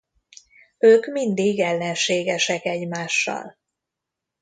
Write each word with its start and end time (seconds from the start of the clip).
Ők 0.77 1.05
mindig 1.05 1.59
ellenségesek 1.59 2.65
egymással. 2.65 3.57